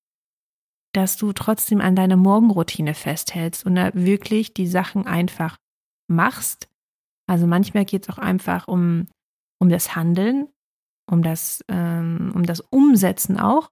dass 0.92 1.16
du 1.16 1.32
trotzdem 1.32 1.80
an 1.80 1.96
deiner 1.96 2.16
Morgenroutine 2.16 2.94
festhältst 2.94 3.64
und 3.64 3.76
da 3.76 3.94
wirklich 3.94 4.52
die 4.52 4.66
Sachen 4.66 5.06
einfach 5.06 5.56
machst. 6.08 6.68
Also 7.26 7.46
manchmal 7.46 7.86
geht 7.86 8.02
es 8.02 8.14
auch 8.14 8.18
einfach 8.18 8.68
um 8.68 9.06
um 9.62 9.68
das 9.68 9.94
Handeln, 9.94 10.48
um 11.08 11.22
das, 11.22 11.64
ähm, 11.68 12.32
um 12.34 12.44
das 12.44 12.60
Umsetzen 12.60 13.38
auch. 13.38 13.70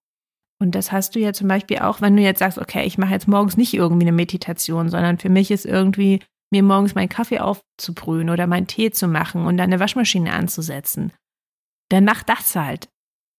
Und 0.62 0.76
das 0.76 0.92
hast 0.92 1.16
du 1.16 1.18
ja 1.18 1.32
zum 1.32 1.48
Beispiel 1.48 1.80
auch, 1.80 2.00
wenn 2.00 2.16
du 2.16 2.22
jetzt 2.22 2.38
sagst, 2.38 2.58
okay, 2.58 2.84
ich 2.84 2.96
mache 2.96 3.10
jetzt 3.10 3.26
morgens 3.26 3.56
nicht 3.56 3.74
irgendwie 3.74 4.04
eine 4.04 4.12
Meditation, 4.12 4.88
sondern 4.88 5.18
für 5.18 5.30
mich 5.30 5.50
ist 5.50 5.66
irgendwie 5.66 6.20
mir 6.52 6.62
morgens 6.62 6.94
meinen 6.94 7.08
Kaffee 7.08 7.40
aufzubrühen 7.40 8.30
oder 8.30 8.46
meinen 8.46 8.68
Tee 8.68 8.92
zu 8.92 9.08
machen 9.08 9.46
und 9.46 9.56
dann 9.56 9.70
eine 9.70 9.80
Waschmaschine 9.80 10.32
anzusetzen. 10.32 11.12
Dann 11.88 12.04
mach 12.04 12.22
das 12.22 12.54
halt. 12.54 12.88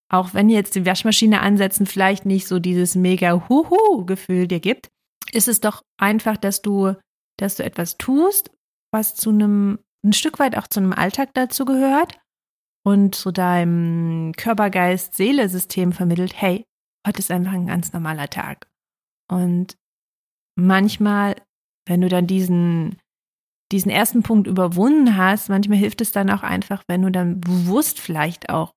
Auch 0.10 0.34
wenn 0.34 0.50
jetzt 0.50 0.75
die 0.75 0.86
Waschmaschine 0.86 1.39
ansetzen 1.39 1.86
vielleicht 1.86 2.25
nicht 2.25 2.48
so 2.48 2.60
dieses 2.60 2.96
mega 2.96 3.48
Huhu-Gefühl 3.48 4.50
dir 4.50 4.60
gibt, 4.60 4.89
ist 5.31 5.48
es 5.48 5.62
doch 5.62 5.84
einfach, 5.98 6.36
dass 6.36 6.62
du, 6.62 6.96
dass 7.38 7.55
du 7.55 7.63
etwas 7.63 7.98
tust, 7.98 8.51
was 8.91 9.15
zu 9.15 9.29
einem, 9.29 9.79
ein 10.05 10.12
Stück 10.12 10.38
weit 10.39 10.58
auch 10.58 10.67
zu 10.67 10.81
einem 10.81 10.91
Alltag 10.91 11.29
dazu 11.34 11.63
gehört 11.63 12.17
und 12.84 13.16
zu 13.16 13.32
deinem 13.32 14.34
Körper-Geist-Seele-System 14.34 15.94
vermittelt, 15.94 16.40
hey, 16.40 16.66
heute 17.06 17.20
ist 17.20 17.32
einfach 17.32 17.54
ein 17.54 17.68
ganz 17.68 17.94
normaler 17.94 18.30
Tag. 18.30 18.68
Und 19.30 19.78
manchmal, 20.58 21.42
wenn 21.88 22.02
du 22.02 22.10
dann 22.10 22.28
diesen, 22.28 22.98
diesen 23.72 23.92
ersten 23.92 24.24
Punkt 24.24 24.48
überwunden 24.48 25.16
hast, 25.16 25.50
manchmal 25.50 25.78
hilft 25.78 26.02
es 26.02 26.12
dann 26.12 26.30
auch 26.30 26.44
einfach, 26.44 26.84
wenn 26.88 27.02
du 27.02 27.12
dann 27.12 27.40
bewusst 27.40 28.00
vielleicht 28.00 28.50
auch 28.50 28.74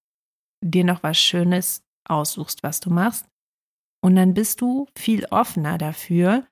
dir 0.63 0.85
noch 0.85 1.03
was 1.03 1.19
Schönes 1.19 1.83
aussuchst, 2.09 2.63
was 2.63 2.81
du 2.81 2.91
machst. 2.91 3.27
Und 4.03 4.17
dann 4.17 4.35
bist 4.35 4.61
du 4.61 4.87
viel 4.97 5.25
offener 5.27 5.79
dafür, 5.79 6.47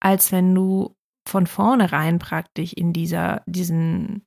als 0.00 0.32
wenn 0.32 0.54
du 0.54 0.94
von 1.26 1.46
vornherein 1.46 2.18
praktisch 2.18 2.72
in 2.74 2.92
dieser, 2.92 3.42
diesen, 3.46 4.26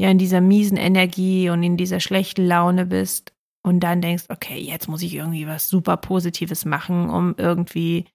ja, 0.00 0.10
in 0.10 0.18
dieser 0.18 0.40
miesen 0.40 0.76
Energie 0.76 1.50
und 1.50 1.62
in 1.62 1.76
dieser 1.76 2.00
schlechten 2.00 2.46
Laune 2.46 2.86
bist 2.86 3.32
und 3.64 3.80
dann 3.80 4.00
denkst, 4.00 4.24
okay, 4.28 4.58
jetzt 4.58 4.88
muss 4.88 5.02
ich 5.02 5.14
irgendwie 5.14 5.46
was 5.46 5.68
super 5.68 5.96
Positives 5.96 6.64
machen, 6.64 7.10
um 7.10 7.34
irgendwie 7.36 8.06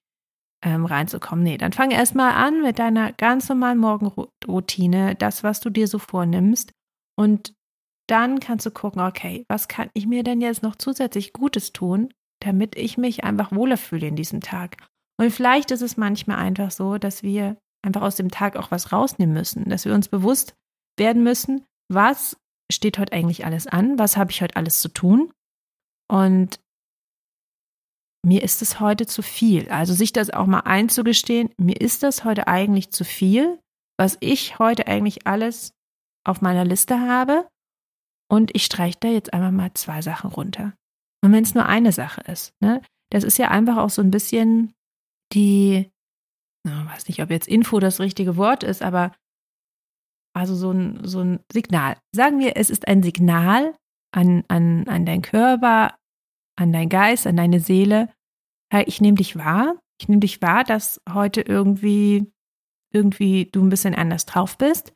ähm, 0.62 0.84
reinzukommen. 0.84 1.44
Nee, 1.44 1.56
dann 1.56 1.72
fang 1.72 1.90
erstmal 1.90 2.32
an 2.32 2.62
mit 2.62 2.78
deiner 2.78 3.12
ganz 3.12 3.48
normalen 3.48 3.78
Morgenroutine, 3.78 5.14
das, 5.14 5.44
was 5.44 5.60
du 5.60 5.70
dir 5.70 5.86
so 5.86 5.98
vornimmst. 5.98 6.72
Und 7.16 7.54
dann 8.08 8.40
kannst 8.40 8.66
du 8.66 8.70
gucken, 8.70 9.02
okay, 9.02 9.44
was 9.48 9.68
kann 9.68 9.90
ich 9.94 10.06
mir 10.06 10.22
denn 10.22 10.40
jetzt 10.40 10.62
noch 10.62 10.76
zusätzlich 10.76 11.32
Gutes 11.32 11.72
tun, 11.72 12.08
damit 12.40 12.76
ich 12.76 12.98
mich 12.98 13.24
einfach 13.24 13.52
wohler 13.52 13.76
fühle 13.76 14.06
in 14.06 14.16
diesem 14.16 14.40
Tag. 14.40 14.76
Und 15.20 15.30
vielleicht 15.30 15.70
ist 15.70 15.82
es 15.82 15.96
manchmal 15.96 16.38
einfach 16.38 16.70
so, 16.70 16.98
dass 16.98 17.22
wir 17.22 17.56
einfach 17.84 18.02
aus 18.02 18.16
dem 18.16 18.30
Tag 18.30 18.56
auch 18.56 18.70
was 18.70 18.92
rausnehmen 18.92 19.34
müssen, 19.34 19.68
dass 19.68 19.84
wir 19.84 19.94
uns 19.94 20.08
bewusst 20.08 20.54
werden 20.98 21.22
müssen, 21.22 21.64
was 21.90 22.36
steht 22.70 22.98
heute 22.98 23.12
eigentlich 23.12 23.44
alles 23.44 23.66
an, 23.66 23.98
was 23.98 24.16
habe 24.16 24.30
ich 24.30 24.42
heute 24.42 24.56
alles 24.56 24.80
zu 24.80 24.88
tun? 24.88 25.32
Und 26.10 26.60
mir 28.26 28.42
ist 28.42 28.62
es 28.62 28.80
heute 28.80 29.06
zu 29.06 29.22
viel. 29.22 29.70
Also 29.70 29.94
sich 29.94 30.12
das 30.12 30.30
auch 30.30 30.46
mal 30.46 30.60
einzugestehen, 30.60 31.50
mir 31.56 31.80
ist 31.80 32.02
das 32.02 32.24
heute 32.24 32.46
eigentlich 32.46 32.90
zu 32.90 33.04
viel, 33.04 33.58
was 33.98 34.16
ich 34.20 34.58
heute 34.58 34.86
eigentlich 34.86 35.26
alles 35.26 35.72
auf 36.26 36.40
meiner 36.40 36.64
Liste 36.64 37.00
habe. 37.00 37.48
Und 38.30 38.54
ich 38.54 38.64
streiche 38.64 38.98
da 39.00 39.08
jetzt 39.08 39.32
einfach 39.32 39.50
mal 39.50 39.72
zwei 39.74 40.02
Sachen 40.02 40.30
runter. 40.30 40.74
Und 41.24 41.32
wenn 41.32 41.42
es 41.42 41.54
nur 41.54 41.66
eine 41.66 41.92
Sache 41.92 42.20
ist, 42.30 42.52
ne, 42.60 42.82
das 43.10 43.24
ist 43.24 43.38
ja 43.38 43.48
einfach 43.48 43.78
auch 43.78 43.90
so 43.90 44.02
ein 44.02 44.10
bisschen 44.10 44.74
die, 45.32 45.90
ich 46.66 46.70
weiß 46.70 47.08
nicht, 47.08 47.22
ob 47.22 47.30
jetzt 47.30 47.48
Info 47.48 47.80
das 47.80 48.00
richtige 48.00 48.36
Wort 48.36 48.62
ist, 48.62 48.82
aber 48.82 49.12
also 50.38 50.54
so 50.54 50.70
ein, 50.70 51.00
so 51.02 51.20
ein 51.20 51.40
Signal. 51.52 51.96
Sagen 52.14 52.38
wir, 52.38 52.56
es 52.56 52.70
ist 52.70 52.86
ein 52.86 53.02
Signal 53.02 53.74
an, 54.12 54.44
an, 54.48 54.86
an 54.86 55.04
deinen 55.04 55.22
Körper, 55.22 55.96
an 56.56 56.72
deinen 56.72 56.88
Geist, 56.88 57.26
an 57.26 57.36
deine 57.36 57.60
Seele. 57.60 58.08
Hey, 58.72 58.84
ich 58.86 59.00
nehme 59.00 59.16
dich 59.16 59.36
wahr. 59.36 59.74
Ich 60.00 60.08
nehme 60.08 60.20
dich 60.20 60.40
wahr, 60.40 60.64
dass 60.64 61.00
heute 61.12 61.40
irgendwie, 61.40 62.30
irgendwie 62.92 63.46
du 63.46 63.62
ein 63.62 63.68
bisschen 63.68 63.94
anders 63.94 64.26
drauf 64.26 64.56
bist 64.56 64.92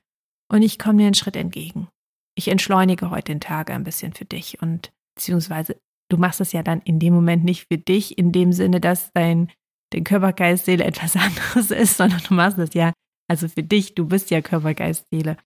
und 0.48 0.62
ich 0.62 0.78
komme 0.78 0.98
dir 0.98 1.06
einen 1.06 1.14
Schritt 1.14 1.36
entgegen. 1.36 1.88
Ich 2.36 2.48
entschleunige 2.48 3.10
heute 3.10 3.32
den 3.32 3.40
Tag 3.40 3.70
ein 3.70 3.84
bisschen 3.84 4.12
für 4.12 4.24
dich 4.24 4.62
und 4.62 4.92
beziehungsweise 5.16 5.76
du 6.08 6.18
machst 6.18 6.40
es 6.40 6.52
ja 6.52 6.62
dann 6.62 6.80
in 6.82 6.98
dem 6.98 7.14
Moment 7.14 7.44
nicht 7.44 7.66
für 7.68 7.78
dich, 7.78 8.16
in 8.16 8.32
dem 8.32 8.52
Sinne, 8.52 8.80
dass 8.80 9.12
dein, 9.12 9.50
dein 9.90 10.04
Körper, 10.04 10.32
Geist, 10.32 10.66
Seele 10.66 10.84
etwas 10.84 11.16
anderes 11.16 11.70
ist, 11.72 11.96
sondern 11.96 12.20
du 12.26 12.34
machst 12.34 12.58
es 12.58 12.74
ja, 12.74 12.92
also 13.28 13.48
für 13.48 13.62
dich, 13.62 13.94
du 13.94 14.06
bist 14.06 14.30
ja 14.30 14.40
Körper, 14.40 14.74
Geist, 14.74 15.06
Seele. 15.10 15.36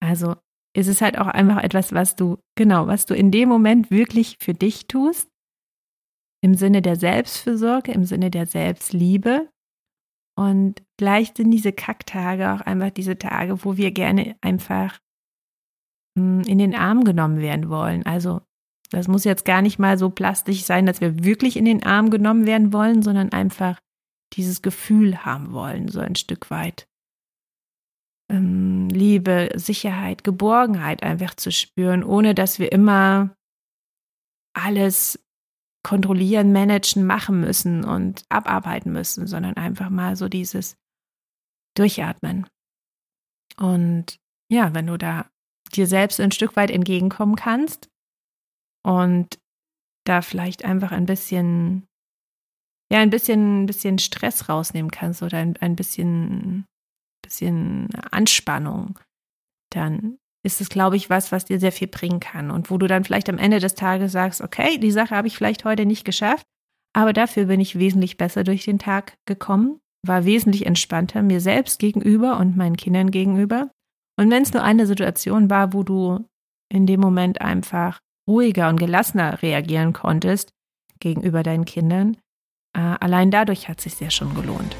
Also 0.00 0.36
ist 0.76 0.88
es 0.88 1.00
halt 1.00 1.18
auch 1.18 1.26
einfach 1.26 1.62
etwas, 1.62 1.92
was 1.92 2.16
du, 2.16 2.38
genau, 2.54 2.86
was 2.86 3.06
du 3.06 3.14
in 3.14 3.30
dem 3.30 3.48
Moment 3.48 3.90
wirklich 3.90 4.36
für 4.40 4.54
dich 4.54 4.86
tust, 4.86 5.28
im 6.40 6.54
Sinne 6.54 6.82
der 6.82 6.96
Selbstfürsorge, 6.96 7.92
im 7.92 8.04
Sinne 8.04 8.30
der 8.30 8.46
Selbstliebe. 8.46 9.48
Und 10.38 10.82
vielleicht 10.98 11.38
sind 11.38 11.50
diese 11.50 11.72
Kacktage 11.72 12.52
auch 12.52 12.60
einfach 12.60 12.90
diese 12.90 13.18
Tage, 13.18 13.64
wo 13.64 13.76
wir 13.76 13.90
gerne 13.90 14.36
einfach 14.40 15.00
hm, 16.16 16.42
in 16.42 16.58
den 16.58 16.76
Arm 16.76 17.02
genommen 17.02 17.40
werden 17.40 17.70
wollen. 17.70 18.06
Also 18.06 18.40
das 18.90 19.08
muss 19.08 19.24
jetzt 19.24 19.44
gar 19.44 19.62
nicht 19.62 19.78
mal 19.78 19.98
so 19.98 20.10
plastisch 20.10 20.62
sein, 20.62 20.86
dass 20.86 21.00
wir 21.00 21.24
wirklich 21.24 21.56
in 21.56 21.64
den 21.64 21.82
Arm 21.82 22.10
genommen 22.10 22.46
werden 22.46 22.72
wollen, 22.72 23.02
sondern 23.02 23.32
einfach 23.32 23.80
dieses 24.34 24.62
Gefühl 24.62 25.24
haben 25.24 25.52
wollen, 25.52 25.88
so 25.88 26.00
ein 26.00 26.14
Stück 26.14 26.50
weit. 26.50 26.87
Ähm, 28.30 28.88
Liebe, 28.88 29.50
Sicherheit, 29.54 30.24
Geborgenheit 30.24 31.02
einfach 31.02 31.34
zu 31.34 31.50
spüren, 31.50 32.04
ohne 32.04 32.34
dass 32.34 32.58
wir 32.58 32.72
immer 32.72 33.34
alles 34.54 35.18
kontrollieren, 35.82 36.52
managen, 36.52 37.06
machen 37.06 37.40
müssen 37.40 37.84
und 37.84 38.24
abarbeiten 38.28 38.92
müssen, 38.92 39.26
sondern 39.26 39.56
einfach 39.56 39.88
mal 39.88 40.16
so 40.16 40.28
dieses 40.28 40.76
Durchatmen. 41.76 42.46
Und 43.56 44.18
ja, 44.50 44.74
wenn 44.74 44.86
du 44.86 44.98
da 44.98 45.30
dir 45.72 45.86
selbst 45.86 46.20
ein 46.20 46.32
Stück 46.32 46.56
weit 46.56 46.70
entgegenkommen 46.70 47.36
kannst, 47.36 47.88
und 48.88 49.38
da 50.06 50.22
vielleicht 50.22 50.64
einfach 50.64 50.92
ein 50.92 51.04
bisschen, 51.04 51.86
ja, 52.90 53.00
ein 53.00 53.10
bisschen, 53.10 53.62
ein 53.62 53.66
bisschen 53.66 53.98
Stress 53.98 54.48
rausnehmen 54.48 54.90
kannst 54.90 55.22
oder 55.22 55.38
ein, 55.38 55.56
ein 55.58 55.76
bisschen, 55.76 56.64
bisschen 57.28 57.88
Anspannung, 58.10 58.98
dann 59.70 60.18
ist 60.44 60.60
es, 60.60 60.70
glaube 60.70 60.96
ich, 60.96 61.10
was, 61.10 61.30
was 61.30 61.44
dir 61.44 61.60
sehr 61.60 61.72
viel 61.72 61.88
bringen 61.88 62.20
kann 62.20 62.50
und 62.50 62.70
wo 62.70 62.78
du 62.78 62.86
dann 62.86 63.04
vielleicht 63.04 63.28
am 63.28 63.38
Ende 63.38 63.60
des 63.60 63.74
Tages 63.74 64.12
sagst, 64.12 64.40
okay, 64.40 64.78
die 64.78 64.90
Sache 64.90 65.14
habe 65.14 65.28
ich 65.28 65.36
vielleicht 65.36 65.64
heute 65.64 65.84
nicht 65.84 66.04
geschafft, 66.04 66.46
aber 66.94 67.12
dafür 67.12 67.46
bin 67.46 67.60
ich 67.60 67.78
wesentlich 67.78 68.16
besser 68.16 68.44
durch 68.44 68.64
den 68.64 68.78
Tag 68.78 69.18
gekommen, 69.26 69.78
war 70.06 70.24
wesentlich 70.24 70.64
entspannter 70.64 71.22
mir 71.22 71.40
selbst 71.40 71.78
gegenüber 71.78 72.38
und 72.38 72.56
meinen 72.56 72.76
Kindern 72.76 73.10
gegenüber. 73.10 73.70
Und 74.18 74.30
wenn 74.30 74.42
es 74.42 74.52
nur 74.52 74.62
eine 74.62 74.86
Situation 74.86 75.50
war, 75.50 75.74
wo 75.74 75.82
du 75.82 76.24
in 76.72 76.86
dem 76.86 77.00
Moment 77.00 77.40
einfach 77.40 78.00
ruhiger 78.26 78.68
und 78.68 78.80
gelassener 78.80 79.42
reagieren 79.42 79.92
konntest 79.92 80.52
gegenüber 81.00 81.42
deinen 81.42 81.66
Kindern, 81.66 82.16
äh, 82.74 82.80
allein 82.80 83.30
dadurch 83.30 83.68
hat 83.68 83.78
es 83.78 83.84
sich 83.84 84.00
ja 84.00 84.10
schon 84.10 84.34
gelohnt. 84.34 84.76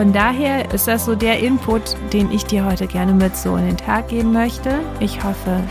Von 0.00 0.14
daher 0.14 0.72
ist 0.72 0.88
das 0.88 1.04
so 1.04 1.14
der 1.14 1.40
Input, 1.40 1.94
den 2.14 2.32
ich 2.32 2.46
dir 2.46 2.64
heute 2.64 2.86
gerne 2.86 3.12
mit 3.12 3.36
so 3.36 3.54
in 3.56 3.66
den 3.66 3.76
Tag 3.76 4.08
geben 4.08 4.32
möchte. 4.32 4.80
Ich 4.98 5.22
hoffe, 5.22 5.62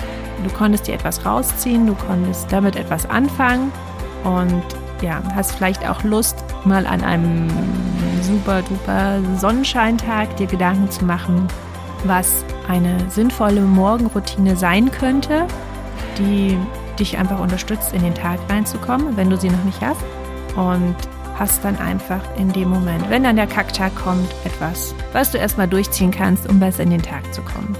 du 0.44 0.52
konntest 0.52 0.86
dir 0.86 0.94
etwas 0.94 1.26
rausziehen, 1.26 1.88
du 1.88 1.96
konntest 1.96 2.52
damit 2.52 2.76
etwas 2.76 3.10
anfangen 3.10 3.72
und 4.24 4.62
ja, 5.02 5.20
hast 5.34 5.54
vielleicht 5.54 5.84
auch 5.90 6.04
Lust, 6.04 6.36
mal 6.64 6.86
an 6.86 7.04
einem 7.04 7.48
super 8.22 8.62
duper 8.62 9.20
Sonnenscheintag 9.40 10.38
dir 10.38 10.46
Gedanken 10.46 10.92
zu 10.92 11.06
machen, 11.06 11.48
was 12.04 12.46
eine 12.68 12.98
sinnvolle 13.10 13.62
Morgenroutine 13.62 14.56
sein 14.56 14.92
könnte 14.92 15.48
die 16.20 16.56
dich 17.00 17.18
einfach 17.18 17.40
unterstützt, 17.40 17.94
in 17.94 18.04
den 18.04 18.14
Tag 18.14 18.40
reinzukommen, 18.48 19.18
wenn 19.18 19.32
du 19.32 19.38
sie 19.38 19.50
noch 19.50 19.64
nicht 19.64 19.82
hast. 19.82 20.02
Und 20.56 20.96
hast 21.40 21.64
dann 21.64 21.78
einfach 21.78 22.22
in 22.38 22.52
dem 22.52 22.70
Moment, 22.70 23.10
wenn 23.10 23.24
dann 23.24 23.38
der 23.38 23.48
Kacktag 23.48 23.96
kommt, 23.96 24.30
etwas, 24.44 24.94
was 25.14 25.32
du 25.32 25.38
erstmal 25.38 25.68
durchziehen 25.68 26.12
kannst, 26.12 26.48
um 26.50 26.60
besser 26.60 26.84
in 26.84 26.90
den 26.90 27.02
Tag 27.02 27.34
zu 27.34 27.42
kommen. 27.42 27.76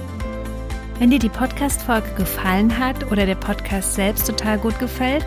Wenn 0.98 1.10
dir 1.10 1.18
die 1.18 1.28
Podcast-Folge 1.28 2.10
gefallen 2.16 2.78
hat 2.78 3.10
oder 3.10 3.26
der 3.26 3.34
Podcast 3.34 3.94
selbst 3.94 4.26
total 4.26 4.58
gut 4.58 4.78
gefällt, 4.78 5.24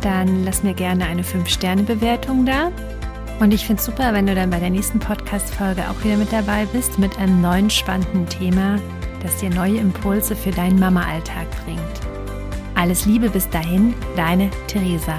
dann 0.00 0.44
lass 0.44 0.62
mir 0.62 0.74
gerne 0.74 1.06
eine 1.06 1.22
5-Sterne-Bewertung 1.22 2.46
da. 2.46 2.72
Und 3.38 3.52
ich 3.52 3.66
finde 3.66 3.80
es 3.80 3.86
super, 3.86 4.12
wenn 4.12 4.26
du 4.26 4.34
dann 4.34 4.50
bei 4.50 4.58
der 4.58 4.70
nächsten 4.70 4.98
Podcast-Folge 4.98 5.82
auch 5.88 6.04
wieder 6.04 6.16
mit 6.16 6.32
dabei 6.32 6.66
bist 6.66 6.98
mit 6.98 7.18
einem 7.18 7.40
neuen 7.40 7.70
spannenden 7.70 8.28
Thema, 8.28 8.78
das 9.22 9.36
dir 9.36 9.50
neue 9.50 9.78
Impulse 9.78 10.36
für 10.36 10.50
deinen 10.50 10.78
Mama-Alltag 10.78 11.46
bringt. 11.64 11.80
Alles 12.74 13.06
Liebe 13.06 13.30
bis 13.30 13.48
dahin, 13.50 13.94
deine 14.16 14.50
Theresa. 14.66 15.14